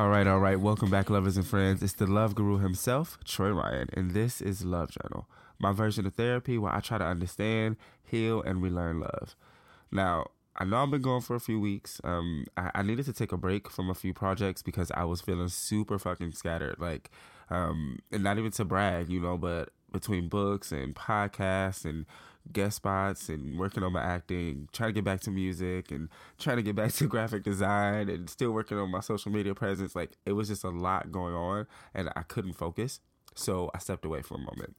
[0.00, 0.58] All right, all right.
[0.58, 1.82] Welcome back, lovers and friends.
[1.82, 6.14] It's the love guru himself, Troy Riyan, and this is Love Journal, my version of
[6.14, 9.36] therapy where I try to understand, heal, and relearn love.
[9.92, 12.00] Now, I know I've been going for a few weeks.
[12.02, 15.20] Um, I, I needed to take a break from a few projects because I was
[15.20, 16.76] feeling super fucking scattered.
[16.78, 17.10] Like,
[17.50, 22.06] um, and not even to brag, you know, but between books and podcasts and
[22.52, 26.56] guest spots and working on my acting, trying to get back to music and trying
[26.56, 29.94] to get back to graphic design and still working on my social media presence.
[29.94, 33.00] Like it was just a lot going on and I couldn't focus.
[33.34, 34.76] So I stepped away for a moment.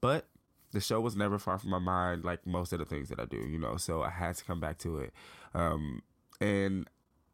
[0.00, 0.26] But
[0.72, 3.24] the show was never far from my mind, like most of the things that I
[3.26, 5.12] do, you know, so I had to come back to it.
[5.54, 6.02] Um,
[6.40, 6.88] and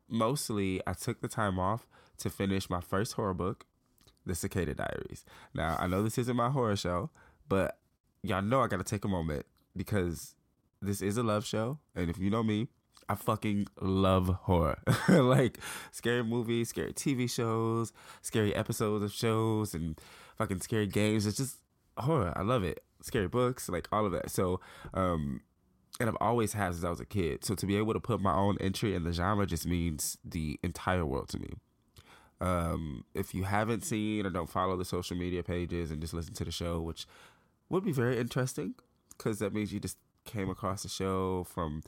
[0.09, 3.65] mostly I took the time off to finish my first horror book,
[4.27, 5.25] The Cicada Diaries.
[5.55, 7.11] Now, I know this isn't my horror show,
[7.49, 7.79] but
[8.23, 10.35] y'all know I gotta take a moment because
[10.83, 12.69] this is a love show, and if you know me,
[13.09, 14.79] I fucking love horror.
[15.09, 15.59] like
[15.91, 20.01] scary movies, scary TV shows, scary episodes of shows, and
[20.39, 21.27] fucking scary games.
[21.27, 21.57] It's just
[21.99, 22.33] horror.
[22.37, 22.85] I love it.
[23.03, 24.31] Scary books, like all of that.
[24.31, 24.61] So,
[24.95, 25.41] um,
[25.99, 27.45] and I've always had since I was a kid.
[27.45, 30.61] So to be able to put my own entry in the genre just means the
[30.63, 31.51] entire world to me.
[32.41, 36.33] Um, if you haven't seen or don't follow the social media pages and just listen
[36.35, 37.07] to the show, which
[37.69, 38.75] would be very interesting,
[39.21, 41.83] because that means you just came across the show from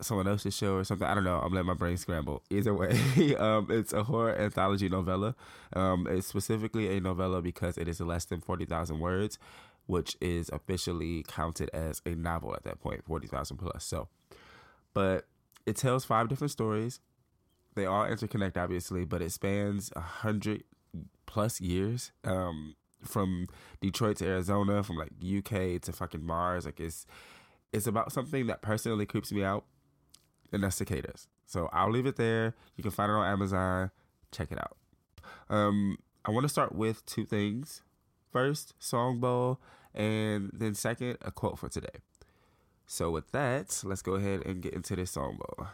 [0.00, 1.06] someone else's show or something.
[1.06, 1.38] I don't know.
[1.38, 2.42] I'm letting my brain scramble.
[2.50, 2.90] Either way,
[3.38, 5.34] um, it's a horror anthology novella.
[5.74, 9.38] Um, it's specifically a novella because it is less than 40,000 words,
[9.86, 13.84] which is officially counted as a novel at that point, 40,000 plus.
[13.84, 14.08] So,
[14.92, 15.26] but
[15.64, 17.00] it tells five different stories.
[17.74, 20.64] They all interconnect, obviously, but it spans a hundred
[21.24, 22.12] plus years.
[22.22, 22.74] Um,
[23.04, 23.46] from
[23.80, 26.64] Detroit to Arizona, from like UK to fucking Mars.
[26.64, 27.06] Like it's
[27.72, 29.64] it's about something that personally creeps me out,
[30.52, 31.28] and that's cicadas.
[31.46, 32.54] So I'll leave it there.
[32.76, 33.90] You can find it on Amazon.
[34.30, 34.76] Check it out.
[35.50, 37.82] Um, I want to start with two things.
[38.32, 39.60] First, song bowl,
[39.94, 42.00] and then second, a quote for today.
[42.86, 45.68] So with that, let's go ahead and get into this song bowl.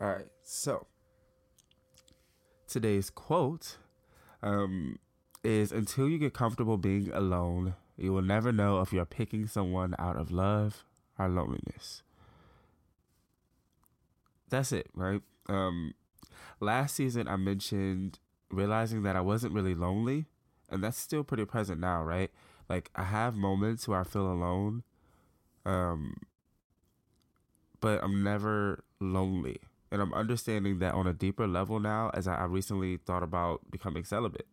[0.00, 0.26] All right.
[0.42, 0.86] So
[2.68, 3.78] today's quote
[4.42, 4.98] um,
[5.42, 9.94] is Until you get comfortable being alone, you will never know if you're picking someone
[9.98, 10.84] out of love
[11.18, 12.02] or loneliness.
[14.48, 15.20] That's it, right?
[15.48, 15.94] Um,
[16.60, 18.18] last season, I mentioned
[18.50, 20.26] realizing that I wasn't really lonely,
[20.70, 22.30] and that's still pretty present now, right?
[22.68, 24.84] Like, I have moments where I feel alone,
[25.66, 26.16] um,
[27.80, 29.60] but I'm never lonely
[29.90, 33.70] and I'm understanding that on a deeper level now as I, I recently thought about
[33.70, 34.48] becoming celibate.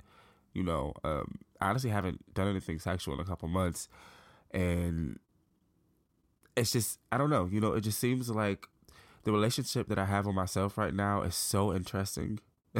[0.53, 3.89] You know, um, I honestly haven't done anything sexual in a couple months,
[4.51, 5.19] and
[6.55, 7.47] it's just I don't know.
[7.51, 8.67] You know, it just seems like
[9.23, 12.39] the relationship that I have with myself right now is so interesting.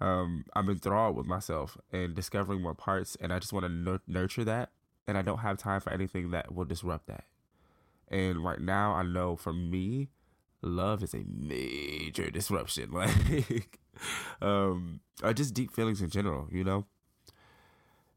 [0.00, 4.02] um, I'm enthralled with myself and discovering more parts, and I just want to nur-
[4.06, 4.70] nurture that.
[5.08, 7.24] And I don't have time for anything that will disrupt that.
[8.08, 10.08] And right now, I know for me,
[10.62, 12.90] love is a major disruption.
[12.96, 13.78] Like,
[14.42, 16.84] um, or just deep feelings in general, you know.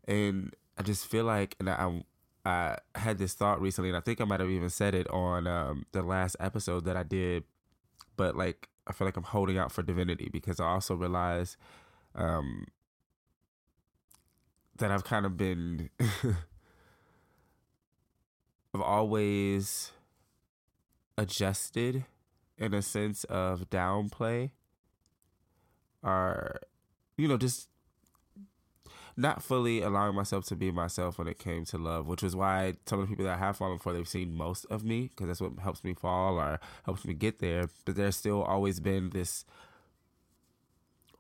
[0.05, 2.03] And I just feel like, and I,
[2.45, 5.47] I had this thought recently, and I think I might have even said it on
[5.47, 7.43] um, the last episode that I did.
[8.17, 11.55] But like, I feel like I'm holding out for divinity because I also realize
[12.15, 12.65] um,
[14.77, 15.89] that I've kind of been,
[18.73, 19.91] I've always
[21.17, 22.05] adjusted
[22.59, 24.51] in a sense of downplay
[26.03, 26.59] or
[27.17, 27.69] you know just
[29.19, 32.73] not fully allowing myself to be myself when it came to love which was why
[32.85, 35.27] some of the people that I have fallen for they've seen most of me because
[35.27, 37.69] that's what helps me fall or helps me get there.
[37.83, 39.43] But there's still always been this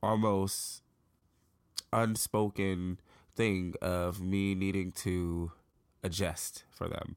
[0.01, 0.81] almost
[1.91, 3.01] unspoken
[3.35, 5.51] thing of me needing to
[6.01, 7.15] adjust for them.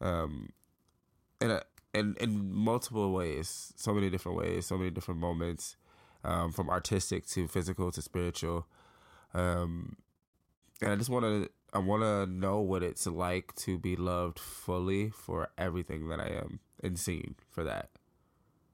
[0.00, 0.52] Um
[1.40, 1.60] and
[1.94, 5.76] in in multiple ways, so many different ways, so many different moments,
[6.24, 8.66] um, from artistic to physical to spiritual.
[9.34, 9.96] Um,
[10.80, 14.38] and I just want to I want to know what it's like to be loved
[14.38, 17.90] fully for everything that I am and seen for that.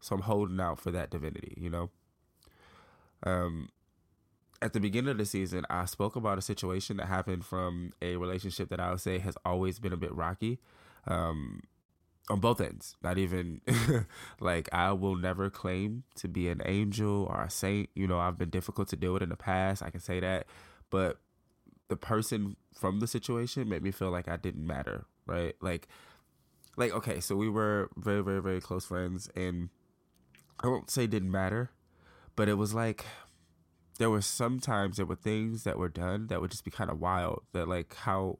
[0.00, 1.90] So I'm holding out for that divinity, you know.
[3.22, 3.70] Um,
[4.62, 8.16] at the beginning of the season, I spoke about a situation that happened from a
[8.16, 10.58] relationship that I would say has always been a bit rocky.
[11.06, 11.62] Um,
[12.28, 12.96] on both ends.
[13.02, 13.60] Not even
[14.40, 17.90] like I will never claim to be an angel or a saint.
[17.94, 19.82] You know, I've been difficult to deal with in the past.
[19.82, 20.46] I can say that.
[20.90, 21.18] But
[21.88, 25.54] the person from the situation made me feel like I didn't matter, right?
[25.60, 25.88] Like
[26.76, 29.70] like okay, so we were very, very, very close friends and
[30.60, 31.70] I won't say didn't matter,
[32.34, 33.04] but it was like
[33.98, 37.00] there were sometimes there were things that were done that would just be kind of
[37.00, 38.38] wild that like how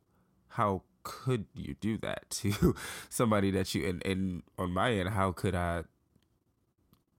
[0.48, 2.74] how could you do that to
[3.08, 5.84] somebody that you and, and on my end how could i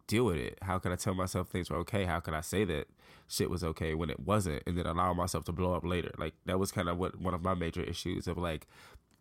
[0.08, 0.58] deal with it?
[0.62, 2.06] How could i tell myself things were okay?
[2.06, 2.88] How could i say that
[3.28, 4.64] shit was okay when it wasn't?
[4.66, 6.12] And then allow myself to blow up later.
[6.18, 8.68] Like that was kind of what one of my major issues of like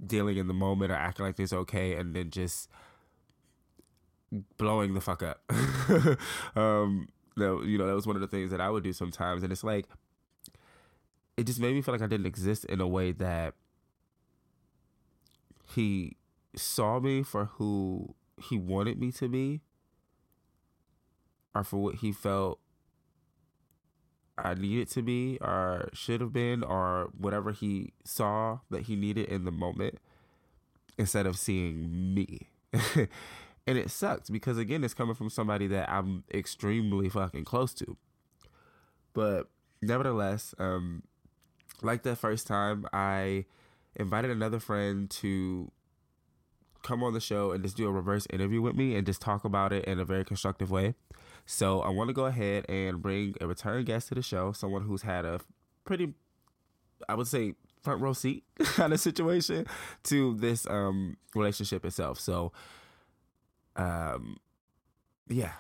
[0.05, 2.71] dealing in the moment or acting like things okay and then just
[4.57, 5.41] blowing the fuck up.
[6.57, 9.43] Um that you know that was one of the things that i would do sometimes.
[9.43, 9.87] And it's like
[11.37, 13.55] it just made me feel like i didn't exist in a way that
[15.75, 16.17] he
[16.55, 19.61] saw me for who he wanted me to be
[21.55, 22.61] or for what he felt
[24.39, 29.29] I needed to be or should have been or whatever he saw that he needed
[29.29, 29.99] in the moment
[30.99, 32.49] instead of seeing me.
[32.73, 37.97] and it sucks because again it's coming from somebody that I'm extremely fucking close to.
[39.15, 39.49] But
[39.81, 41.03] nevertheless, um
[41.83, 43.47] like the first time I
[43.97, 45.71] invited another friend to
[46.83, 49.45] come on the show and just do a reverse interview with me and just talk
[49.45, 50.95] about it in a very constructive way.
[51.45, 54.83] So I want to go ahead and bring a return guest to the show, someone
[54.83, 55.41] who's had a
[55.85, 56.15] pretty,
[57.09, 59.67] I would say, front row seat kind of situation
[60.05, 62.21] to this um, relationship itself.
[62.21, 62.53] So,
[63.77, 64.39] um,
[65.29, 65.53] yeah,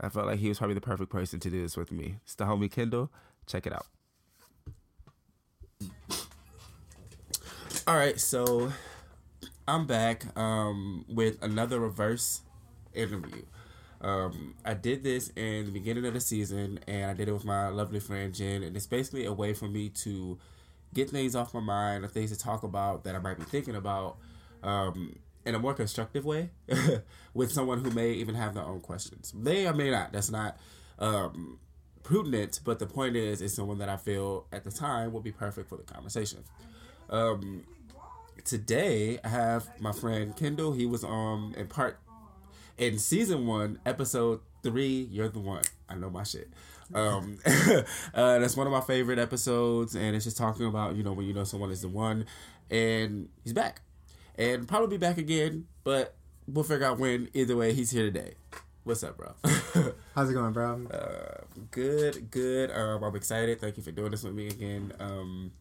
[0.00, 2.16] I felt like he was probably the perfect person to do this with me.
[2.24, 3.10] It's the homie Kendall.
[3.46, 3.86] Check it out.
[7.86, 8.72] All right, so
[9.68, 12.40] I'm back um, with another reverse
[12.94, 13.42] interview.
[14.00, 17.44] Um, I did this in the beginning of the season, and I did it with
[17.44, 20.38] my lovely friend Jen, and it's basically a way for me to
[20.94, 23.76] get things off my mind or things to talk about that I might be thinking
[23.76, 24.16] about
[24.62, 26.48] um, in a more constructive way
[27.34, 29.34] with someone who may even have their own questions.
[29.34, 30.10] May or may not.
[30.10, 30.56] That's not
[30.98, 31.58] um,
[32.02, 35.32] prudent, but the point is, it's someone that I feel at the time would be
[35.32, 36.44] perfect for the conversation.
[37.14, 37.62] Um,
[38.44, 40.72] today I have my friend Kendall.
[40.72, 42.00] He was um in part
[42.76, 45.06] in season one, episode three.
[45.12, 45.62] You're the one.
[45.88, 46.50] I know my shit.
[46.92, 51.12] Um, uh, that's one of my favorite episodes, and it's just talking about you know
[51.12, 52.26] when you know someone is the one,
[52.68, 53.82] and he's back,
[54.36, 56.16] and probably be back again, but
[56.48, 57.28] we'll figure out when.
[57.32, 58.34] Either way, he's here today.
[58.82, 59.34] What's up, bro?
[60.16, 60.86] How's it going, bro?
[60.88, 62.72] Uh, good, good.
[62.72, 63.60] Um, I'm excited.
[63.60, 64.92] Thank you for doing this with me again.
[64.98, 65.52] Um,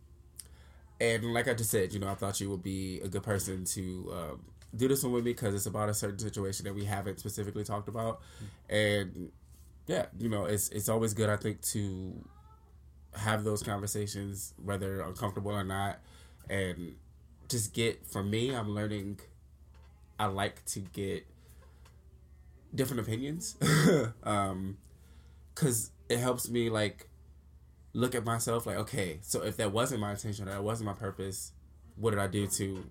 [1.04, 3.66] and like I just said, you know, I thought you would be a good person
[3.66, 4.42] to um,
[4.74, 7.66] do this one with me because it's about a certain situation that we haven't specifically
[7.66, 8.22] talked about,
[8.70, 9.30] and
[9.86, 12.14] yeah, you know, it's it's always good I think to
[13.18, 16.00] have those conversations, whether uncomfortable or not,
[16.50, 16.96] and
[17.50, 18.08] just get.
[18.08, 19.20] For me, I'm learning.
[20.18, 21.26] I like to get
[22.74, 23.58] different opinions,
[24.24, 24.78] um,
[25.54, 27.10] because it helps me like
[27.94, 31.52] look at myself like, okay, so if that wasn't my intention, that wasn't my purpose,
[31.96, 32.84] what did I do to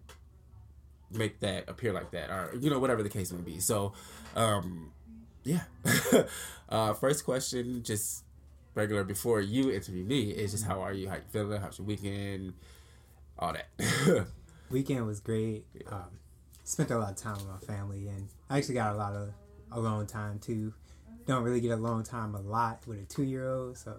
[1.14, 3.60] make that appear like that, or you know, whatever the case may be.
[3.60, 3.92] So,
[4.36, 4.92] um,
[5.44, 5.62] yeah.
[6.68, 8.24] uh, first question, just
[8.74, 11.08] regular before you interview me, is just how are you?
[11.08, 11.60] How you feeling?
[11.60, 12.54] How's your weekend?
[13.38, 14.26] All that.
[14.70, 15.64] weekend was great.
[15.90, 16.18] Um,
[16.64, 19.30] spent a lot of time with my family, and I actually got a lot of
[19.70, 20.72] alone time too.
[21.26, 23.96] Don't really get alone time a lot with a two year old, so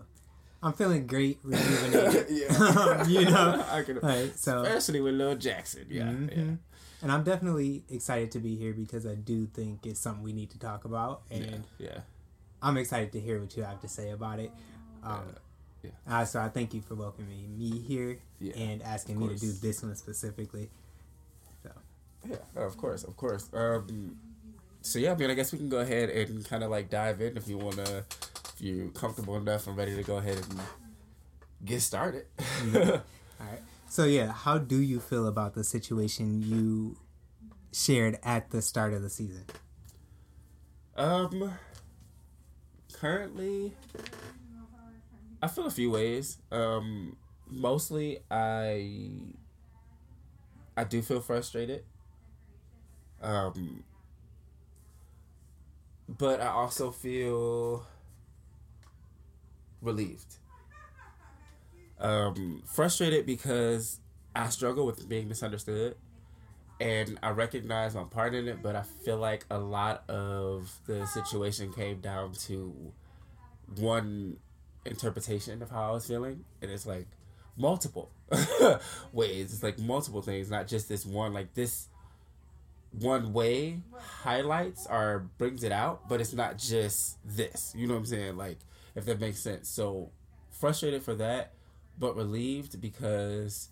[0.63, 2.27] I'm feeling great, rejuvenated.
[2.29, 5.85] yeah, you know, I can, right, so especially with Lil Jackson.
[5.89, 6.39] Yeah, mm-hmm.
[6.39, 6.55] yeah.
[7.01, 10.51] And I'm definitely excited to be here because I do think it's something we need
[10.51, 11.99] to talk about, and yeah, yeah.
[12.61, 14.51] I'm excited to hear what you have to say about it.
[15.03, 15.35] Um,
[15.83, 15.91] yeah.
[16.07, 16.19] yeah.
[16.19, 19.51] Uh, so I thank you for welcoming me here yeah, and asking me to do
[19.51, 20.69] this one specifically.
[21.61, 21.71] So
[22.29, 23.49] yeah, of course, of course.
[23.53, 24.15] Um,
[24.81, 27.19] so yeah, I mean, I guess we can go ahead and kind of like dive
[27.19, 28.05] in if you want to
[28.63, 30.59] you're comfortable enough and ready to go ahead and
[31.65, 32.25] get started.
[32.75, 32.81] All
[33.39, 33.61] right.
[33.89, 36.97] So yeah, how do you feel about the situation you
[37.73, 39.45] shared at the start of the season?
[40.95, 41.53] Um
[42.93, 43.73] currently
[45.41, 46.37] I feel a few ways.
[46.51, 47.17] Um
[47.49, 49.11] mostly I
[50.77, 51.83] I do feel frustrated.
[53.21, 53.83] Um
[56.07, 57.85] but I also feel
[59.83, 60.37] relieved.
[61.99, 63.99] Um, frustrated because
[64.35, 65.95] I struggle with being misunderstood,
[66.79, 71.05] and I recognize my part in it, but I feel like a lot of the
[71.05, 72.91] situation came down to
[73.77, 74.37] one
[74.85, 77.07] interpretation of how I was feeling, and it's like
[77.55, 78.11] multiple
[79.13, 79.53] ways.
[79.53, 81.33] It's like multiple things, not just this one.
[81.33, 81.87] Like this
[82.99, 83.79] one way
[84.21, 87.73] highlights or brings it out, but it's not just this.
[87.75, 88.37] You know what I'm saying?
[88.37, 88.59] Like
[88.95, 89.69] if that makes sense.
[89.69, 90.11] So
[90.51, 91.53] frustrated for that,
[91.99, 93.69] but relieved because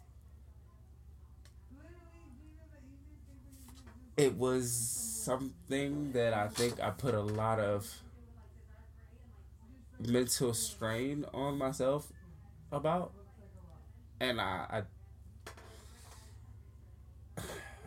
[4.18, 7.92] it was something that I think I put a lot of
[10.00, 12.12] mental strain on myself
[12.72, 13.12] about,
[14.20, 14.84] and I,
[17.38, 17.42] I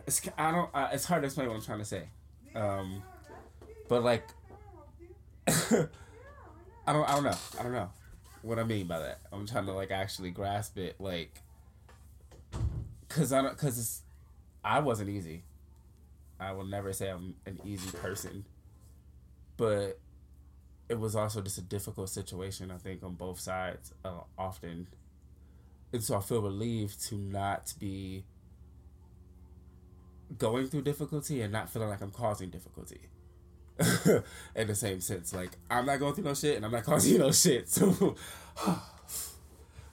[0.07, 2.09] it's I don't I, it's hard to explain what I'm trying to say,
[2.55, 3.03] um,
[3.89, 4.29] but like
[6.87, 7.91] I don't I don't know I don't know
[8.43, 9.21] what I mean by that.
[9.33, 11.41] I'm trying to like actually grasp it like
[13.09, 14.03] because I don't because
[14.63, 15.45] I wasn't easy.
[16.39, 18.45] I will never say I'm an easy person,
[19.57, 19.99] but
[20.89, 22.71] it was also just a difficult situation.
[22.71, 24.89] I think on both sides uh, often,
[25.93, 28.25] and so I feel relieved to not be
[30.37, 33.01] going through difficulty and not feeling like I'm causing difficulty.
[34.55, 37.15] in the same sense, like I'm not going through no shit and I'm not causing
[37.15, 37.69] you no shit.
[37.69, 38.15] So,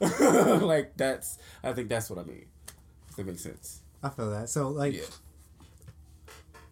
[0.00, 2.46] like that's I think that's what I mean.
[3.08, 3.80] If that makes sense.
[4.02, 4.48] I feel that.
[4.48, 5.02] So like, yeah.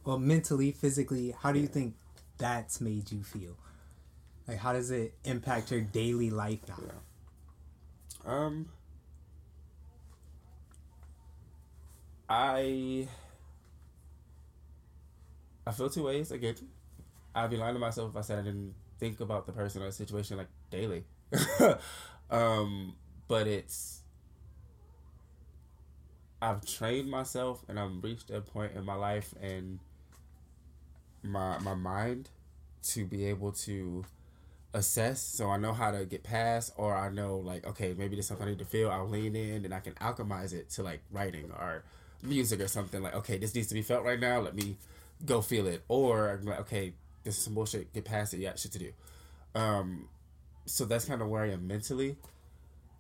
[0.04, 1.94] well, mentally, physically, how do you think
[2.38, 3.56] that's made you feel?
[4.46, 6.76] Like, how does it impact your daily life now?
[6.84, 8.32] Yeah.
[8.32, 8.66] Um,
[12.28, 13.08] I
[15.66, 16.32] I feel two ways.
[16.32, 16.54] Again,
[17.34, 19.87] I'd be lying to myself if I said I didn't think about the person or
[19.87, 21.04] the situation like daily.
[22.30, 22.94] um,
[23.28, 24.00] but it's
[26.42, 29.78] I've trained myself and I've reached a point in my life and
[31.22, 32.30] my my mind
[32.82, 34.04] to be able to
[34.72, 35.20] assess.
[35.20, 38.46] So I know how to get past or I know like okay maybe there's something
[38.46, 38.90] I need to feel.
[38.90, 41.84] I'll lean in and I can alchemize it to like writing or
[42.22, 43.02] music or something.
[43.02, 44.40] Like okay this needs to be felt right now.
[44.40, 44.76] Let me
[45.25, 46.92] go feel it, or I'm like, okay,
[47.24, 47.92] this is some bullshit.
[47.92, 48.40] Get past it.
[48.40, 48.92] Yeah, shit to do.
[49.54, 50.08] Um,
[50.66, 52.16] so that's kind of where I am mentally.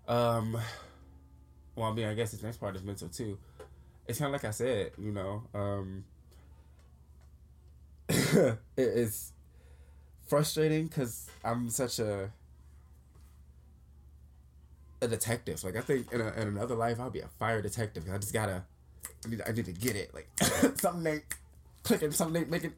[0.08, 0.56] Um,
[1.76, 3.38] well, I mean, I guess this next part is mental too.
[4.06, 5.42] It's kind of like I said, you know.
[5.54, 6.04] Um,
[8.76, 9.32] it's
[10.26, 12.30] frustrating because I'm such a
[15.02, 15.62] a detective.
[15.64, 18.04] Like I think in, a, in another life I'll be a fire detective.
[18.12, 18.64] I just gotta,
[19.24, 20.12] I need, I need to get it.
[20.14, 20.28] Like
[20.78, 21.24] something ain't
[21.82, 22.74] clicking something, making,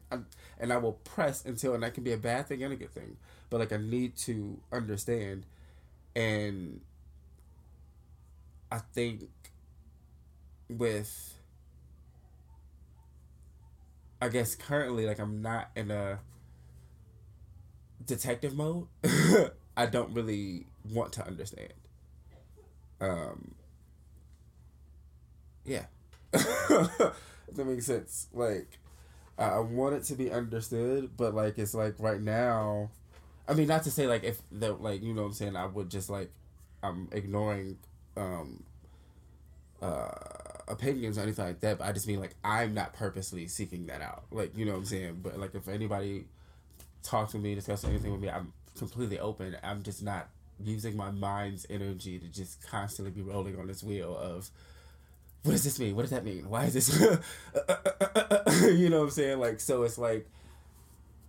[0.59, 2.93] and I will press until, and that can be a bad thing and a good
[2.93, 3.17] thing.
[3.49, 5.45] But like I need to understand,
[6.15, 6.81] and
[8.71, 9.29] I think
[10.69, 11.35] with,
[14.21, 16.19] I guess currently like I'm not in a
[18.05, 18.87] detective mode.
[19.75, 21.73] I don't really want to understand.
[23.01, 23.55] Um.
[25.65, 25.85] Yeah.
[26.31, 27.13] that
[27.57, 28.27] makes sense.
[28.33, 28.79] Like,
[29.37, 32.89] I want it to be understood, but like it's like right now,
[33.47, 35.65] I mean, not to say like if the like you know what I'm saying, I
[35.65, 36.31] would just like
[36.83, 37.77] I'm ignoring
[38.15, 38.63] um
[39.81, 40.09] uh
[40.67, 44.01] opinions or anything like that, but I just mean like I'm not purposely seeking that
[44.01, 44.23] out.
[44.31, 45.19] Like, you know what I'm saying?
[45.23, 46.25] But like if anybody
[47.01, 49.57] talks to me, discuss anything with me, I'm completely open.
[49.63, 50.29] I'm just not
[50.63, 54.49] using my mind's energy to just constantly be rolling on this wheel of
[55.43, 55.95] what does this mean?
[55.95, 56.49] What does that mean?
[56.49, 57.03] Why is this?
[57.55, 59.39] Uh, uh, uh, you know what I'm saying?
[59.39, 60.27] Like, so it's like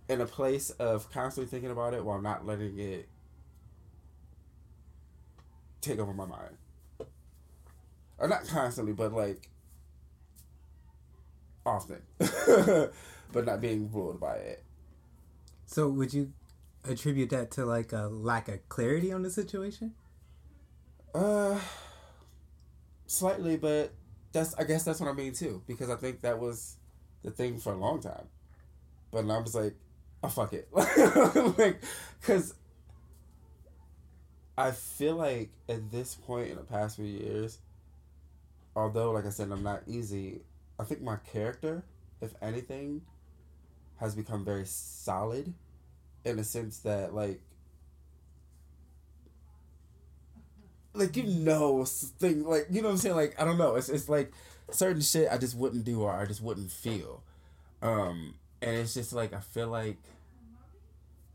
[0.07, 3.07] in a place of constantly thinking about it while not letting it
[5.81, 6.57] take over my mind.
[8.17, 9.49] Or not constantly, but like
[11.65, 12.01] often.
[12.17, 14.63] but not being ruled by it.
[15.65, 16.31] So would you
[16.87, 19.93] attribute that to like a lack of clarity on the situation?
[21.13, 21.59] Uh
[23.07, 23.91] slightly, but
[24.35, 26.75] that's I guess that's what I mean too because I think that was
[27.23, 28.27] the thing for a long time,
[29.11, 29.75] but now I'm just like,
[30.23, 30.67] oh fuck it,
[31.57, 31.81] like
[32.21, 32.53] because
[34.57, 37.59] I feel like at this point in the past few years,
[38.75, 40.41] although like I said I'm not easy,
[40.77, 41.83] I think my character,
[42.21, 43.01] if anything,
[43.97, 45.53] has become very solid,
[46.25, 47.39] in the sense that like
[50.95, 53.89] like you know thing like you know what I'm saying like I don't know it's
[53.89, 54.31] it's like
[54.71, 57.23] certain shit I just wouldn't do or I just wouldn't feel
[57.81, 59.97] um and it's just like I feel like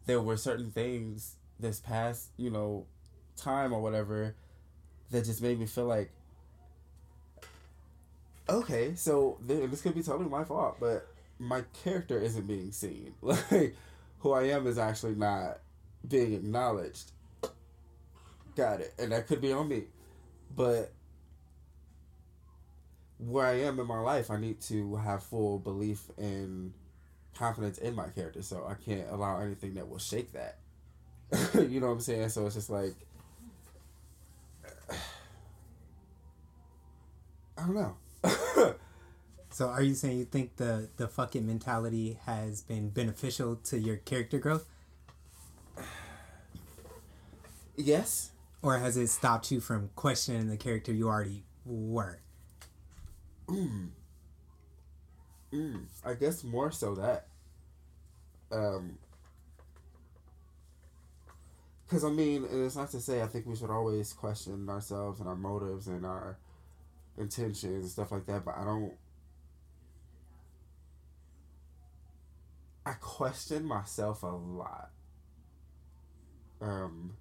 [0.06, 2.86] there were certain things this past you know
[3.36, 4.34] time or whatever
[5.10, 6.10] that just made me feel like
[8.50, 11.06] okay, so th- this could be totally my fault, but
[11.38, 13.14] my character isn't being seen.
[13.22, 13.76] Like
[14.18, 15.60] who I am is actually not
[16.06, 17.12] being acknowledged.
[18.60, 18.92] Got it.
[18.98, 19.84] And that could be on me.
[20.54, 20.92] But
[23.16, 26.74] where I am in my life, I need to have full belief and
[27.34, 28.42] confidence in my character.
[28.42, 30.58] So I can't allow anything that will shake that.
[31.54, 32.28] you know what I'm saying?
[32.28, 32.94] So it's just like
[37.56, 37.96] I don't know.
[39.52, 43.96] So are you saying you think the the fucking mentality has been beneficial to your
[43.96, 44.64] character growth?
[47.76, 48.30] yes.
[48.62, 52.20] Or has it stopped you from questioning the character you already were?
[53.48, 53.88] Mm.
[55.52, 55.84] Mm.
[56.04, 57.26] I guess more so that.
[58.52, 58.98] Um.
[61.86, 65.28] Because, I mean, it's not to say I think we should always question ourselves and
[65.28, 66.38] our motives and our
[67.18, 68.92] intentions and stuff like that, but I don't.
[72.86, 74.90] I question myself a lot.
[76.60, 77.16] Um.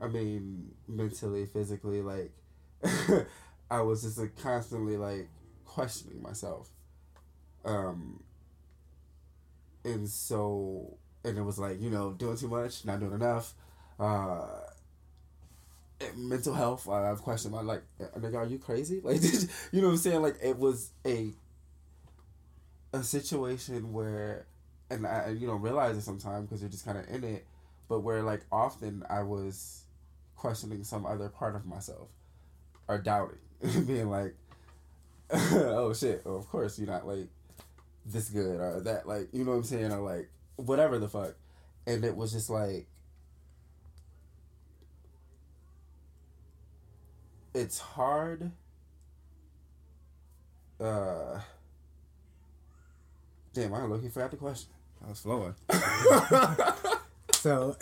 [0.00, 2.32] I mean, mentally, physically, like,
[3.70, 5.28] I was just like, constantly like
[5.64, 6.68] questioning myself.
[7.64, 8.22] Um,
[9.84, 13.54] and so, and it was like, you know, doing too much, not doing enough.
[13.98, 14.46] Uh,
[16.16, 17.82] mental health, uh, I've questioned my, like,
[18.18, 19.00] nigga, are you crazy?
[19.04, 19.22] Like,
[19.72, 20.22] you know what I'm saying?
[20.22, 21.32] Like, it was a,
[22.92, 24.46] a situation where,
[24.90, 27.46] and I, you know, realize it sometimes because you're just kind of in it,
[27.88, 29.84] but where, like, often I was
[30.36, 32.08] questioning some other part of myself
[32.88, 33.38] or doubting,
[33.86, 34.34] being like,
[35.32, 37.28] oh shit, well, of course you're not like
[38.04, 41.34] this good or that, like, you know what I'm saying, or like whatever the fuck.
[41.86, 42.86] And it was just like,
[47.54, 48.50] it's hard.
[50.78, 51.40] Uh,
[53.54, 54.70] damn, I looking forgot the question.
[55.04, 55.54] I was flowing.
[57.46, 57.76] So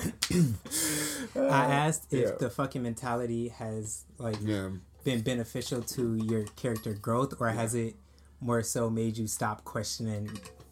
[1.35, 2.37] I asked if Yeah.
[2.38, 4.68] the fucking mentality has like yeah.
[5.05, 7.96] been beneficial to your character growth or has it
[8.40, 10.29] more so made you stop questioning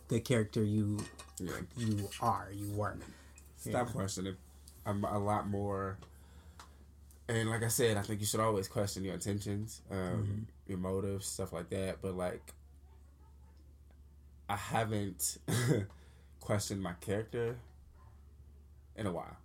[0.08, 0.98] the character you
[1.38, 1.52] Yeah.
[1.74, 2.98] you are, you were.
[3.56, 4.36] Stop questioning.
[4.84, 5.96] I'm a lot more.
[7.28, 11.26] And like I said, I think you should always question your intentions, um, your motives,
[11.28, 12.02] stuff like that.
[12.02, 12.52] But like,
[14.50, 15.38] I haven't
[16.40, 17.56] questioned my character
[18.96, 19.36] in a while.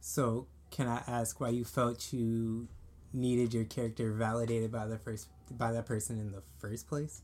[0.00, 2.68] So can I ask why you felt you
[3.12, 7.22] needed your character validated by the first by that person in the first place?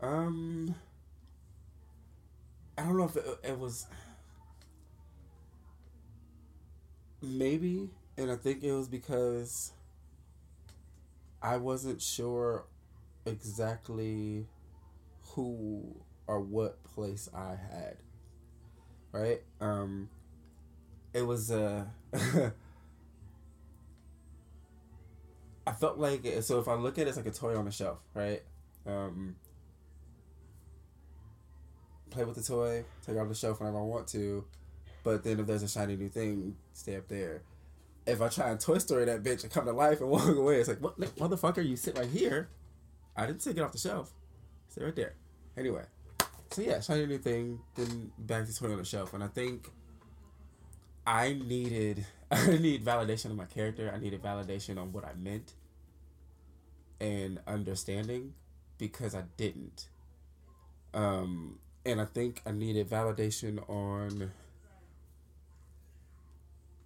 [0.00, 0.74] Um,
[2.76, 3.86] I don't know if it, it was
[7.22, 9.72] maybe, and I think it was because
[11.42, 12.64] I wasn't sure
[13.26, 14.46] exactly
[15.28, 15.96] who
[16.26, 17.96] or what place I had.
[19.12, 19.42] Right?
[19.60, 20.08] Um,
[21.14, 21.84] it was uh
[25.66, 27.72] I felt like so if I look at it as like a toy on a
[27.72, 28.42] shelf, right?
[28.86, 29.36] Um,
[32.10, 34.44] play with the toy, take it off the shelf whenever I want to,
[35.02, 37.42] but then if there's a shiny new thing, stay up there.
[38.06, 40.56] If I try and Toy Story that bitch and come to life and walk away,
[40.56, 42.50] it's like, what, motherfucker, you sit right here.
[43.16, 44.12] I didn't take it off the shelf.
[44.68, 45.14] Sit right there.
[45.56, 45.84] Anyway,
[46.50, 49.70] so yeah, shiny new thing, then back to toy on the shelf, and I think
[51.06, 53.92] I needed I need validation of my character.
[53.94, 55.52] I needed validation on what I meant
[57.00, 58.34] and understanding
[58.78, 59.88] because I didn't.
[60.92, 64.32] Um, and I think I needed validation on.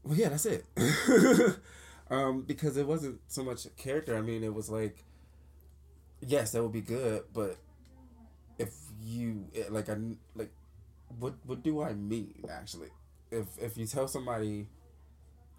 [0.03, 0.65] Well, yeah, that's it.
[2.11, 4.17] um, because it wasn't so much character.
[4.17, 5.05] I mean, it was like,
[6.21, 7.57] yes, that would be good, but
[8.59, 9.97] if you like, I
[10.35, 10.51] like,
[11.19, 12.89] what what do I mean actually?
[13.31, 14.69] If if you tell somebody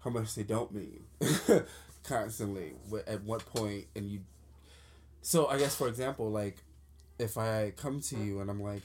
[0.00, 1.04] how much they don't mean
[2.04, 2.72] constantly
[3.06, 4.20] at what point and you
[5.22, 6.56] so i guess for example like
[7.18, 8.82] if i come to you and i'm like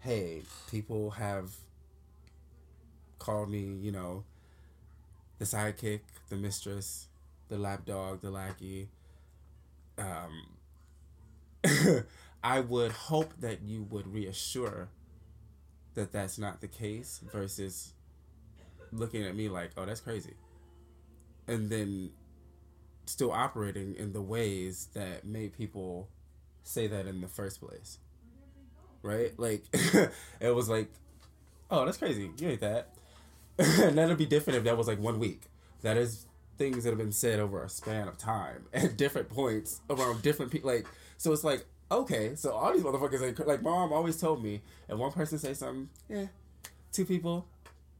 [0.00, 1.52] hey people have
[3.18, 4.24] called me you know
[5.38, 7.06] the sidekick the mistress
[7.48, 8.88] the lapdog the lackey
[9.98, 10.46] um
[12.42, 14.88] i would hope that you would reassure
[15.94, 17.92] that that's not the case versus
[18.92, 20.34] looking at me like, oh, that's crazy.
[21.46, 22.10] And then
[23.06, 26.08] still operating in the ways that made people
[26.62, 27.98] say that in the first place.
[29.02, 29.32] Right?
[29.38, 29.64] Like,
[30.40, 30.90] it was like,
[31.70, 32.30] oh, that's crazy.
[32.38, 32.94] You ain't that.
[33.58, 35.42] and that'd be different if that was like one week.
[35.82, 36.26] That is
[36.58, 40.52] things that have been said over a span of time at different points around different
[40.52, 40.70] people.
[40.70, 44.96] Like, so it's like, okay, so all these motherfuckers like mom always told me if
[44.96, 46.26] one person say something, yeah,
[46.92, 47.46] two people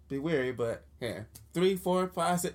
[0.09, 1.21] be weary, but yeah,
[1.55, 2.55] three, four, five, six,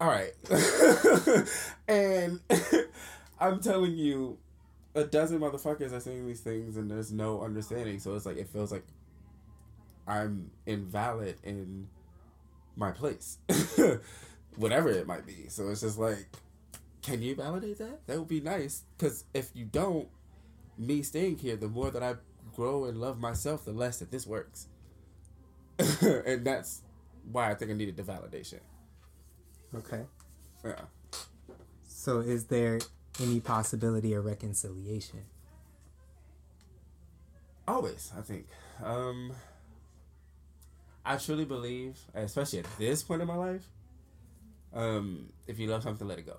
[0.00, 0.32] all right,
[1.88, 2.40] and
[3.40, 4.38] I'm telling you,
[4.94, 7.98] a dozen motherfuckers are saying these things and there's no understanding.
[8.00, 8.84] So it's like it feels like
[10.06, 11.88] I'm invalid in
[12.76, 13.38] my place,
[14.56, 15.46] whatever it might be.
[15.48, 16.26] So it's just like,
[17.02, 18.06] can you validate that?
[18.06, 18.84] That would be nice.
[18.96, 20.08] Because if you don't,
[20.78, 22.14] me staying here, the more that I
[22.54, 24.68] grow and love myself, the less that this works.
[26.02, 26.82] and that's
[27.30, 28.60] why I think I needed the validation.
[29.74, 30.02] Okay.
[30.64, 30.80] Yeah.
[31.86, 32.78] So is there
[33.20, 35.24] any possibility of reconciliation?
[37.66, 38.46] Always, I think.
[38.82, 39.32] Um,
[41.04, 43.66] I truly believe, especially at this point in my life,
[44.74, 46.38] um, if you love something, let it go.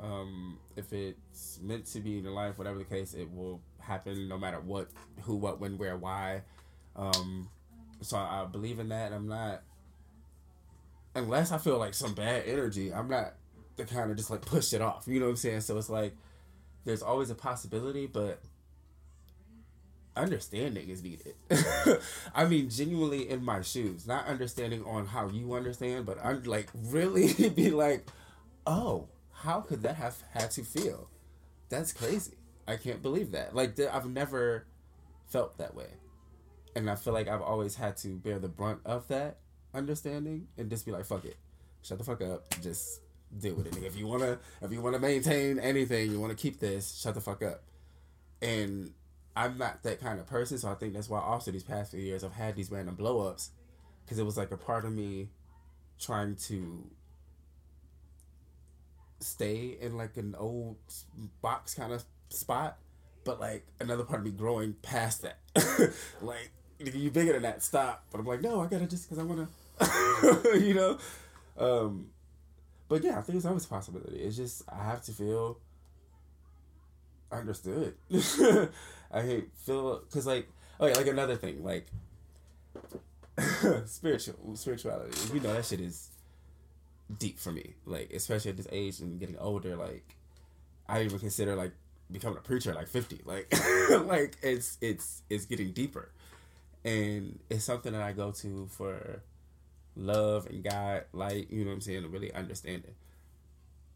[0.00, 4.28] Um, if it's meant to be in your life, whatever the case, it will happen
[4.28, 4.88] no matter what,
[5.22, 6.42] who, what, when, where, why.
[6.94, 7.48] Um,
[8.00, 9.12] so I, I believe in that.
[9.12, 9.62] I'm not,
[11.14, 13.34] unless I feel like some bad energy, I'm not
[13.76, 15.04] the kind of just like push it off.
[15.06, 15.60] You know what I'm saying?
[15.62, 16.14] So it's like
[16.84, 18.40] there's always a possibility, but
[20.16, 21.34] understanding is needed.
[22.34, 26.70] I mean, genuinely in my shoes, not understanding on how you understand, but I'm like
[26.74, 28.08] really be like,
[28.66, 29.08] oh,
[29.42, 31.08] how could that have had to feel?
[31.68, 32.38] That's crazy.
[32.66, 33.54] I can't believe that.
[33.54, 34.66] Like I've never
[35.26, 35.88] felt that way,
[36.74, 39.38] and I feel like I've always had to bear the brunt of that
[39.74, 41.36] understanding and just be like, fuck it,
[41.82, 43.00] shut the fuck up, just
[43.38, 43.84] deal with it.
[43.84, 47.42] If you wanna, if you wanna maintain anything, you wanna keep this, shut the fuck
[47.42, 47.62] up.
[48.40, 48.92] And
[49.34, 52.00] I'm not that kind of person, so I think that's why also these past few
[52.00, 53.50] years I've had these random blow ups,
[54.04, 55.28] because it was like a part of me
[55.98, 56.90] trying to
[59.20, 60.76] stay in like an old
[61.42, 62.78] box kind of spot,
[63.24, 65.38] but like another part of me growing past that,
[66.22, 68.04] like you bigger than that, stop.
[68.10, 69.48] But I'm like, no, I gotta just because I wanna,
[70.58, 70.98] you know.
[71.58, 72.08] Um,
[72.88, 74.18] but yeah, I think it's always a possibility.
[74.18, 75.58] It's just I have to feel
[77.32, 77.94] understood.
[79.12, 80.48] I hate feel because like
[80.78, 81.86] oh yeah, like another thing like
[83.86, 85.34] spiritual spirituality.
[85.34, 86.10] You know that shit is
[87.18, 87.74] deep for me.
[87.84, 89.76] Like especially at this age and getting older.
[89.76, 90.16] Like
[90.88, 91.72] I even consider like
[92.10, 93.20] becoming a preacher like fifty.
[93.24, 93.52] Like
[93.90, 96.10] like it's it's it's getting deeper,
[96.84, 99.22] and it's something that I go to for
[99.96, 102.94] love and God, light, you know what I'm saying, really understanding.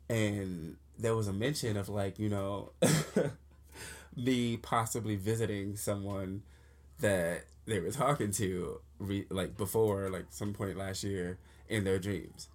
[0.08, 2.72] And there was a mention of like, you know,
[4.16, 6.42] me possibly visiting someone
[7.00, 11.98] that they were talking to re- like before like some point last year in their
[11.98, 12.48] dreams.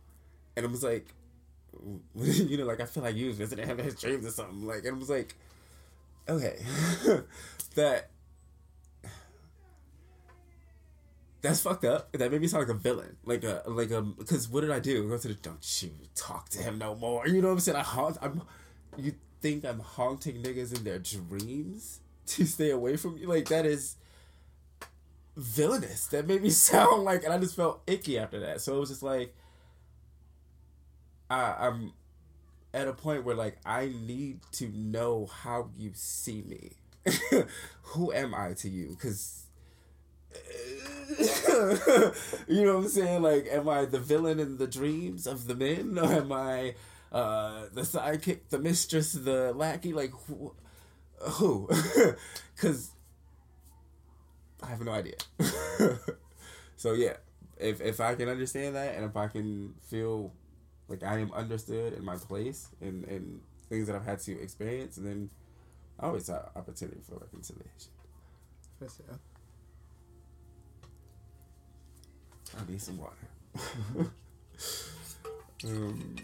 [0.56, 1.13] And it was like
[2.15, 4.65] you know, like I feel like you was visiting him in his dreams or something.
[4.65, 5.36] Like and it was like
[6.28, 6.58] okay.
[7.76, 8.10] that
[11.41, 12.12] that's fucked up.
[12.13, 14.02] That made me sound like a villain, like a like a.
[14.02, 15.08] Because what did I do?
[15.08, 17.28] Go to the don't you talk to him no more.
[17.28, 17.78] You know what I'm saying?
[17.78, 18.18] I haunt.
[18.22, 18.41] I'm.
[18.98, 23.28] You think I'm haunting niggas in their dreams to stay away from you?
[23.28, 23.98] Like that is
[25.36, 26.08] villainous.
[26.08, 28.62] That made me sound like, and I just felt icky after that.
[28.62, 29.36] So it was just like,
[31.30, 31.94] I, I'm
[32.74, 36.72] at a point where like I need to know how you see me.
[37.84, 38.90] Who am I to you?
[38.90, 39.46] Because
[42.48, 43.22] you know what I'm saying?
[43.22, 46.76] Like, am I the villain in the dreams of the men, or am I
[47.12, 49.94] uh, the sidekick, the mistress, the lackey?
[49.94, 50.12] Like,
[51.20, 51.70] who?
[52.56, 52.92] Because
[54.62, 55.16] I have no idea.
[56.76, 57.18] so yeah,
[57.58, 60.34] if if I can understand that, and if I can feel
[60.88, 64.98] like I am understood in my place and and things that I've had to experience,
[64.98, 65.30] and then
[66.00, 67.91] I always have opportunity for reconciliation.
[68.80, 69.19] For sure.
[72.58, 73.15] I need some water.
[75.65, 76.15] um,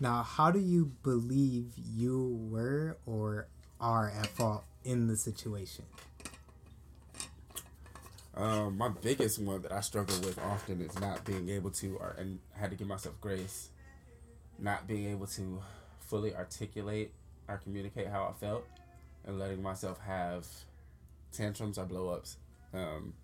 [0.00, 3.48] Now, how do you believe you were or
[3.80, 5.84] are at fault in the situation?
[8.34, 12.14] Um, my biggest one that I struggle with often is not being able to, or
[12.18, 13.70] and I had to give myself grace,
[14.58, 15.60] not being able to
[16.00, 17.12] fully articulate
[17.48, 18.66] or communicate how I felt,
[19.26, 20.46] and letting myself have
[21.32, 22.36] tantrums or blow ups.
[22.72, 23.14] Um,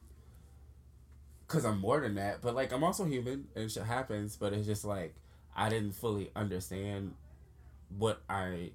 [1.48, 4.36] Cause I'm more than that, but like I'm also human and shit happens.
[4.36, 5.14] But it's just like
[5.54, 7.14] I didn't fully understand
[7.96, 8.72] what I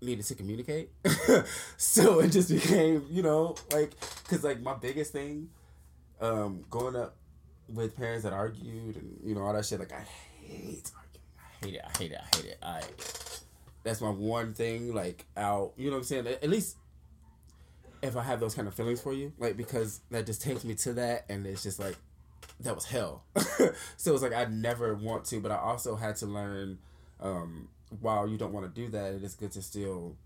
[0.00, 0.90] needed to communicate.
[1.76, 3.92] so it just became, you know, like,
[4.28, 5.48] cause like my biggest thing,
[6.20, 7.16] um, growing up
[7.68, 9.78] with parents that argued and you know all that shit.
[9.78, 10.04] Like I
[10.42, 11.24] hate arguing.
[11.38, 11.82] I hate it.
[11.84, 12.18] I hate it.
[12.20, 12.58] I hate it.
[12.62, 12.82] I.
[13.82, 14.94] That's my one thing.
[14.94, 15.72] Like out.
[15.76, 16.26] You know what I'm saying?
[16.26, 16.76] At least
[18.02, 20.74] if I have those kind of feelings for you, like because that just takes me
[20.76, 21.96] to that, and it's just like
[22.60, 23.24] that was hell.
[23.96, 26.78] so it's like I never want to, but I also had to learn.
[27.20, 27.68] Um,
[28.00, 30.16] while you don't want to do that, it is good to still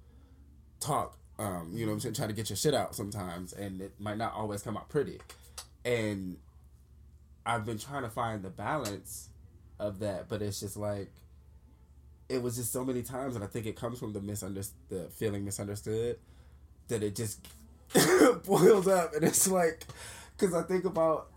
[0.81, 1.17] talk.
[1.39, 4.63] Um, you know, I'm to get your shit out sometimes, and it might not always
[4.63, 5.21] come out pretty.
[5.85, 6.37] And
[7.47, 9.29] I've been trying to find the balance
[9.79, 11.11] of that, but it's just like
[12.29, 15.05] it was just so many times, and I think it comes from the misunderstood, the
[15.11, 16.19] feeling misunderstood,
[16.89, 17.47] that it just
[18.45, 19.85] boils up, and it's like,
[20.37, 21.29] because I think about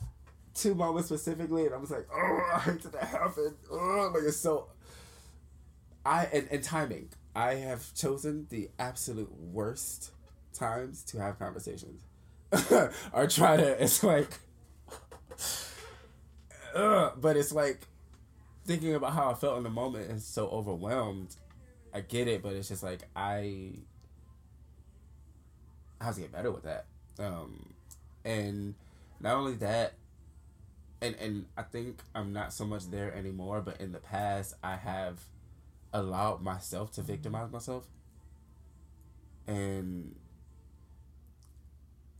[0.54, 3.56] two moments specifically, and I was like, oh, I hate that that happened.
[3.72, 4.68] Oh, like it's so.
[6.06, 7.10] I and, and timing.
[7.36, 10.12] I have chosen the absolute worst
[10.54, 12.02] times to have conversations,
[13.14, 13.84] or try to.
[13.84, 14.28] It's like
[16.74, 17.88] but it's like
[18.66, 21.36] thinking about how I felt in the moment and so overwhelmed.
[21.94, 23.74] I get it, but it's just like I
[26.00, 26.86] I have to get better with that.
[27.20, 27.74] Um,
[28.24, 28.76] and
[29.20, 29.94] not only that,
[31.02, 33.62] and and I think I'm not so much there anymore.
[33.62, 35.20] But in the past, I have
[35.94, 37.12] allowed myself to mm-hmm.
[37.12, 37.88] victimize myself
[39.48, 40.16] and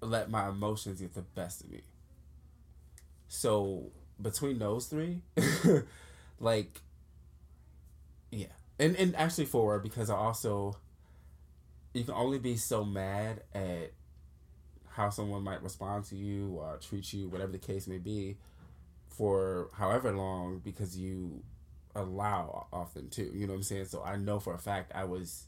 [0.02, 1.82] let my emotions get the best of me.
[3.28, 5.22] So between those three,
[6.40, 6.82] like,
[8.32, 8.48] yeah,
[8.80, 10.76] and and actually four because I also
[11.94, 13.92] you can only be so mad at
[14.90, 18.38] how someone might respond to you or treat you, whatever the case may be,
[19.08, 21.44] for however long because you
[21.96, 23.32] allow often too.
[23.34, 23.86] You know what I'm saying?
[23.86, 25.46] So I know for a fact I was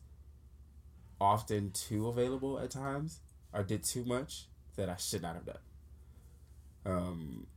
[1.20, 3.20] often too available at times
[3.54, 5.58] or did too much that I should not have done.
[6.86, 7.48] Um,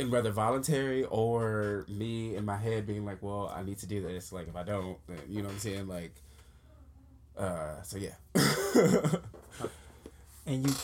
[0.00, 4.00] and whether voluntary or me in my head being like, well, I need to do
[4.00, 4.32] this.
[4.32, 5.88] Like, if I don't, then, you know what I'm saying?
[5.88, 6.14] Like,
[7.36, 8.14] uh, so yeah.
[10.46, 10.74] and you,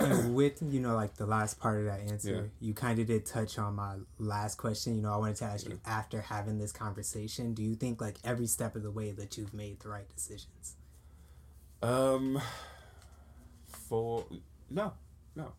[0.00, 2.66] and with, you know, like the last part of that answer, yeah.
[2.66, 4.96] you kind of did touch on my last question.
[4.96, 5.74] You know, I wanted to ask yeah.
[5.74, 9.36] you after having this conversation, do you think like every step of the way that
[9.36, 10.76] you've made the right decisions?
[11.82, 12.40] Um,
[13.68, 14.26] for,
[14.70, 14.92] no,
[15.36, 15.52] no.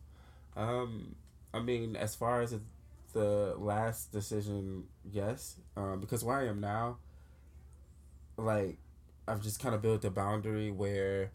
[0.56, 1.16] Um,
[1.54, 2.54] I mean, as far as
[3.12, 6.98] the last decision, yes, um, because where I am now,
[8.36, 8.78] like
[9.26, 11.30] I've just kind of built a boundary where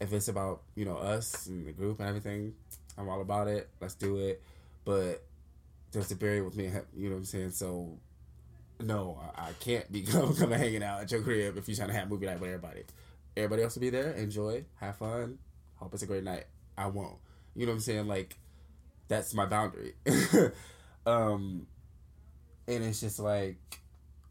[0.00, 2.54] if it's about you know us and the group and everything,
[2.98, 3.68] I'm all about it.
[3.80, 4.42] Let's do it.
[4.84, 5.22] But
[5.92, 6.70] there's a barrier with me.
[6.96, 7.50] You know what I'm saying?
[7.50, 7.98] So
[8.80, 10.02] no, I, I can't be
[10.38, 12.84] coming hanging out at your crib if you're trying to have movie night with everybody.
[13.36, 14.12] Everybody else will be there.
[14.12, 15.38] Enjoy, have fun.
[15.76, 16.44] Hope it's a great night.
[16.76, 17.16] I won't.
[17.54, 18.06] You know what I'm saying?
[18.06, 18.36] Like
[19.08, 19.94] that's my boundary.
[21.06, 21.66] Um,
[22.68, 23.58] and it's just like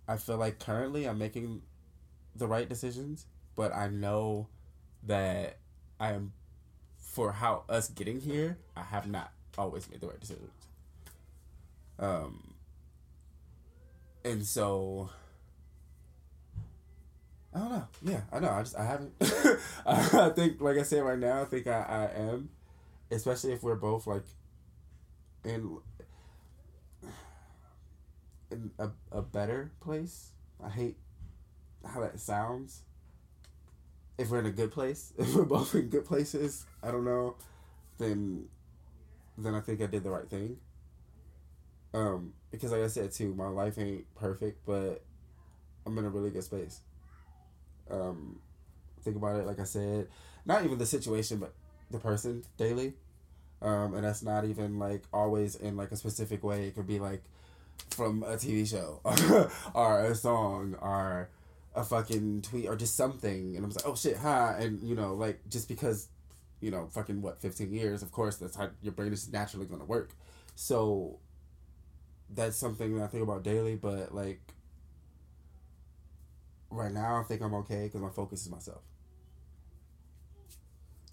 [0.07, 1.61] I feel like currently I'm making
[2.35, 4.47] the right decisions, but I know
[5.03, 5.58] that
[5.99, 6.33] I am
[6.97, 10.51] for how us getting here, I have not always made the right decisions.
[11.97, 12.53] Um,
[14.23, 15.09] and so
[17.53, 17.87] I don't know.
[18.03, 18.51] Yeah, I know.
[18.51, 19.13] I just I haven't.
[19.85, 21.81] I think, like I said right now, I think I,
[22.15, 22.49] I am,
[23.11, 24.23] especially if we're both like
[25.43, 25.77] in
[28.51, 30.29] in a, a better place.
[30.63, 30.97] I hate
[31.85, 32.83] how that sounds.
[34.19, 37.35] If we're in a good place, if we're both in good places, I don't know,
[37.97, 38.45] then
[39.37, 40.57] then I think I did the right thing.
[41.93, 45.01] Um, because like I said too, my life ain't perfect, but
[45.85, 46.81] I'm in a really good space.
[47.89, 48.39] Um,
[49.01, 50.07] think about it, like I said,
[50.45, 51.53] not even the situation, but
[51.89, 52.93] the person daily.
[53.61, 56.67] Um, and that's not even like always in like a specific way.
[56.67, 57.23] It could be like
[57.89, 59.01] from a TV show
[59.73, 61.29] or a song or
[61.75, 64.95] a fucking tweet or just something and I was like, oh shit, hi and you
[64.95, 66.09] know, like just because,
[66.61, 69.85] you know, fucking what, fifteen years, of course that's how your brain is naturally gonna
[69.85, 70.11] work.
[70.55, 71.19] So
[72.29, 74.41] that's something that I think about daily, but like
[76.69, 78.81] right now I think I'm okay because my focus is myself.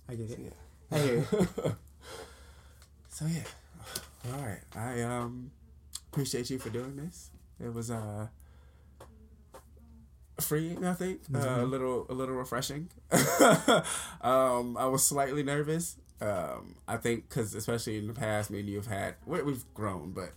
[0.08, 0.36] I get it.
[0.36, 0.50] So, yeah.
[0.90, 1.24] I hear
[3.08, 3.42] so yeah.
[4.32, 4.60] All right.
[4.74, 5.50] I um
[6.12, 7.30] appreciate you for doing this.
[7.60, 8.28] It was uh
[10.40, 11.24] freeing, I think.
[11.24, 11.36] Mm-hmm.
[11.36, 12.88] Uh, a little a little refreshing.
[14.20, 15.96] um, I was slightly nervous.
[16.20, 20.12] Um, I think because especially in the past, me and you have had we've grown,
[20.12, 20.30] but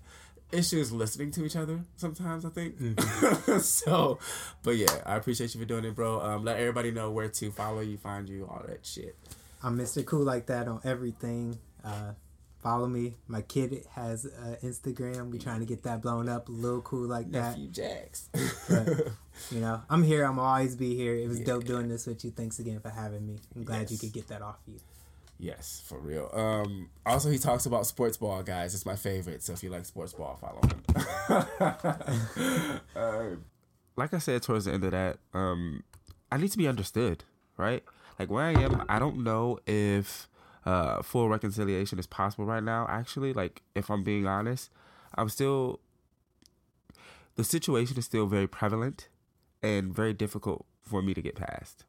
[0.52, 2.46] issues listening to each other sometimes.
[2.46, 3.60] I think mm-hmm.
[3.60, 4.20] so.
[4.64, 6.22] But yeah, I appreciate you for doing it, bro.
[6.22, 9.16] Um, let everybody know where to follow you, find you, all that shit.
[9.62, 10.06] I'm Mr.
[10.06, 11.60] Cool like that on everything.
[11.84, 12.14] Uh,
[12.62, 13.16] follow me.
[13.28, 15.32] My kid has uh, Instagram.
[15.32, 17.58] We trying to get that blown up, a little cool like that.
[17.58, 18.30] Nephew Jax.
[18.70, 18.88] But,
[19.52, 20.26] you know, I'm here.
[20.26, 21.16] I'm always be here.
[21.16, 21.46] It was yeah.
[21.46, 22.32] dope doing this with you.
[22.32, 23.38] Thanks again for having me.
[23.56, 23.92] I'm glad yes.
[23.92, 24.80] you could get that off you.
[25.42, 26.30] Yes, for real.
[26.34, 28.76] Um, also, he talks about sports ball, guys.
[28.76, 29.42] It's my favorite.
[29.42, 30.84] So if you like sports ball, follow him.
[32.96, 33.36] uh,
[33.96, 35.84] like I said towards the end of that, um,
[36.30, 37.24] I need to be understood,
[37.56, 37.84] right?
[38.20, 40.28] Like where I am, I don't know if
[40.70, 42.86] uh, full reconciliation is possible right now.
[42.88, 44.70] Actually, like if I'm being honest,
[45.16, 45.80] I'm still
[47.36, 49.10] the situation is still very prevalent
[49.64, 51.86] and very difficult for me to get past.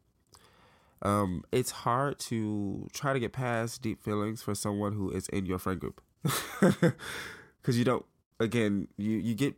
[1.03, 5.45] Um, it's hard to try to get past deep feelings for someone who is in
[5.45, 8.07] your friend group because you don't.
[8.39, 9.57] Again, you you get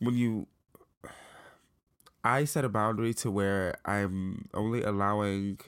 [0.00, 0.48] when you
[2.24, 5.60] I set a boundary to where I'm only allowing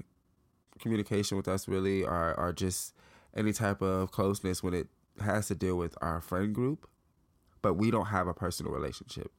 [0.81, 2.95] communication with us really or, or just
[3.37, 4.89] any type of closeness when it
[5.21, 6.89] has to deal with our friend group,
[7.62, 9.31] but we don't have a personal relationship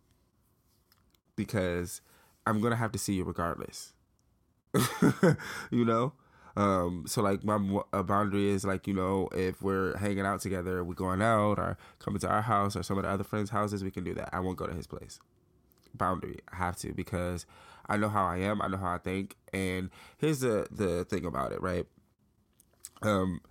[1.36, 2.02] because
[2.46, 3.94] I'm gonna have to see you regardless.
[5.72, 6.14] you know,
[6.56, 7.58] um, so like my
[8.04, 12.20] boundary is like you know if we're hanging out together, we're going out or coming
[12.20, 14.30] to our house or some of the other friends' houses, we can do that.
[14.34, 15.20] I won't go to his place
[15.98, 16.40] boundary.
[16.52, 17.46] I have to because
[17.90, 18.62] I know how I am.
[18.62, 19.36] I know how I think.
[19.54, 21.86] And here's the the thing about it, right?
[23.02, 23.42] Um,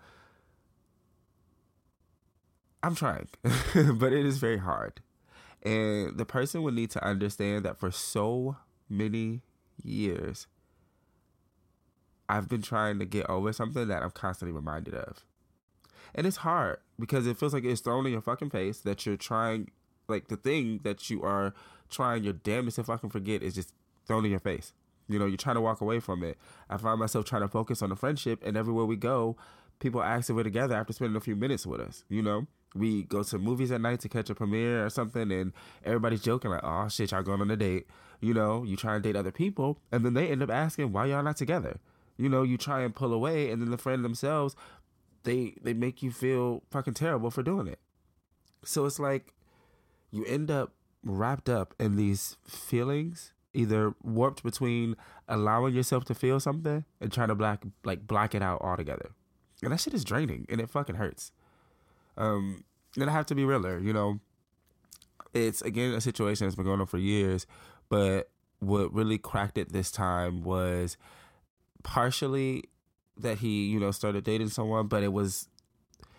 [2.83, 3.29] I'm trying,
[3.75, 5.01] but it is very hard.
[5.63, 8.57] And the person would need to understand that for so
[8.89, 9.43] many
[9.83, 10.47] years,
[12.29, 15.25] I've been trying to get over something that I'm constantly reminded of.
[16.15, 19.17] And it's hard because it feels like it's thrown in your fucking face that you're
[19.17, 19.71] trying,
[20.09, 21.55] like the thing that you are
[21.91, 23.73] trying your damnedest I can forget is just
[24.07, 24.73] thrown in your face.
[25.09, 26.37] You know, you're trying to walk away from it.
[26.69, 29.37] I find myself trying to focus on the friendship, and everywhere we go,
[29.79, 32.05] people ask if we're together after spending a few minutes with us.
[32.09, 35.53] You know, we go to movies at night to catch a premiere or something, and
[35.85, 37.87] everybody's joking like, "Oh shit, y'all going on a date."
[38.21, 41.07] You know, you try and date other people, and then they end up asking why
[41.07, 41.79] y'all not together.
[42.17, 44.57] You know, you try and pull away, and then the friend themselves,
[45.25, 47.79] they they make you feel fucking terrible for doing it.
[48.65, 49.35] So it's like
[50.11, 50.73] you end up
[51.05, 54.97] wrapped up in these feelings, either warped between
[55.29, 59.11] allowing yourself to feel something and trying to black like block it out altogether.
[59.63, 61.33] And that shit is draining and it fucking hurts.
[62.17, 62.65] Um
[62.99, 64.21] and I have to be realer, you know.
[65.35, 67.47] It's again a situation that's been going on for years,
[67.89, 70.97] but what really cracked it this time was
[71.83, 72.65] partially
[73.19, 75.49] that he, you know, started dating someone, but it was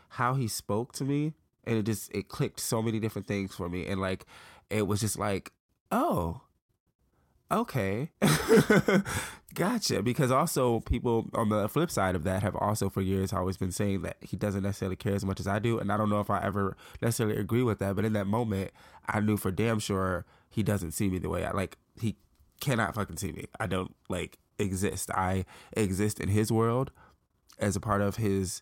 [0.10, 1.34] how he spoke to me
[1.66, 4.26] and it just it clicked so many different things for me and like
[4.70, 5.52] it was just like,
[5.92, 6.42] oh,
[7.52, 8.12] okay,
[9.54, 10.02] gotcha.
[10.02, 13.72] Because also people on the flip side of that have also for years always been
[13.72, 16.20] saying that he doesn't necessarily care as much as I do, and I don't know
[16.20, 17.96] if I ever necessarily agree with that.
[17.96, 18.72] But in that moment,
[19.08, 21.78] I knew for damn sure he doesn't see me the way I like.
[22.00, 22.16] He
[22.60, 23.46] cannot fucking see me.
[23.60, 25.12] I don't like exist.
[25.12, 26.92] I exist in his world
[27.60, 28.62] as a part of his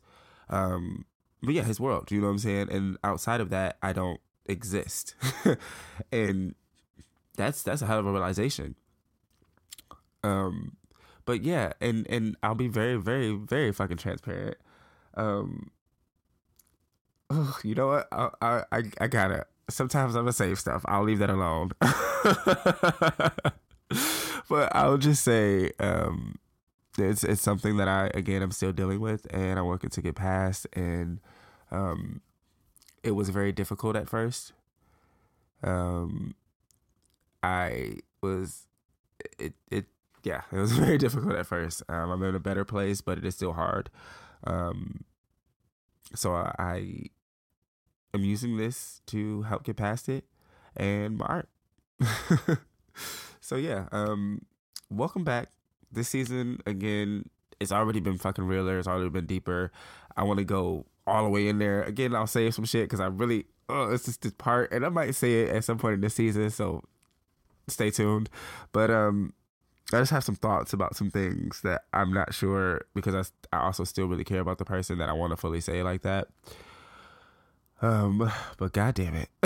[0.49, 1.05] um
[1.41, 2.71] but yeah, his world, you know what I'm saying?
[2.71, 5.15] And outside of that, I don't exist.
[6.11, 6.55] and
[7.35, 8.75] that's that's a hell of a realization.
[10.23, 10.77] Um
[11.25, 14.57] but yeah, and and I'll be very very very fucking transparent.
[15.15, 15.71] Um
[17.29, 18.07] oh, you know what?
[18.11, 20.83] I I I gotta sometimes I'm gonna save stuff.
[20.87, 21.71] I'll leave that alone.
[24.49, 26.39] but I'll just say um
[26.97, 30.15] it's it's something that I again I'm still dealing with and I'm working to get
[30.15, 31.19] past and
[31.71, 32.21] um
[33.05, 34.51] it was very difficult at first.
[35.63, 36.33] Um,
[37.45, 38.65] I was
[39.37, 39.85] it it
[40.23, 41.83] yeah it was very difficult at first.
[41.87, 43.91] Um, I'm in a better place, but it is still hard.
[44.43, 45.03] Um,
[46.15, 47.03] so I, I
[48.13, 50.25] am using this to help get past it
[50.75, 51.49] and my art.
[53.41, 54.41] so yeah, um,
[54.89, 55.49] welcome back.
[55.91, 57.29] This season again,
[57.59, 58.79] it's already been fucking realer.
[58.79, 59.71] It's already been deeper.
[60.17, 61.83] I want to go all the way in there.
[61.83, 64.89] Again, I'll save some shit because I really, oh, it's just this part, and I
[64.89, 66.49] might say it at some point in the season.
[66.49, 66.83] So
[67.67, 68.29] stay tuned.
[68.71, 69.33] But um,
[69.93, 73.23] I just have some thoughts about some things that I'm not sure because I,
[73.55, 76.01] I also still really care about the person that I want to fully say like
[76.01, 76.27] that.
[77.81, 79.29] Um, but god damn it.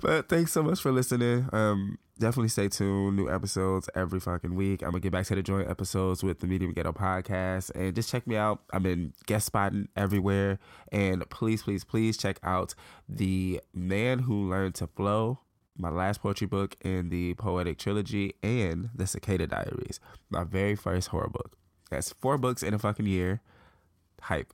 [0.00, 1.48] but thanks so much for listening.
[1.52, 3.16] Um, definitely stay tuned.
[3.16, 4.82] New episodes every fucking week.
[4.82, 8.10] I'm gonna get back to the joint episodes with the Medium Ghetto podcast, and just
[8.10, 8.62] check me out.
[8.72, 10.58] I've been guest spotting everywhere,
[10.90, 12.74] and please, please, please check out
[13.08, 15.40] the Man Who Learned to Flow.
[15.76, 20.00] My last poetry book in the poetic trilogy and the Cicada Diaries,
[20.30, 21.56] my very first horror book.
[21.90, 23.40] That's four books in a fucking year.
[24.20, 24.52] hype.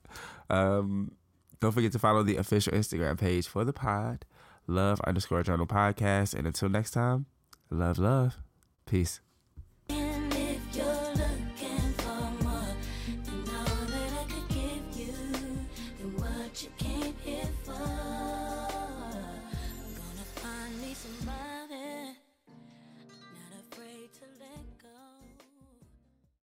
[0.49, 1.11] Um,
[1.59, 4.25] don't forget to follow the official Instagram page for the pod,
[4.67, 6.33] love underscore journal podcast.
[6.33, 7.25] And until next time,
[7.69, 8.37] love, love.
[8.85, 9.19] Peace.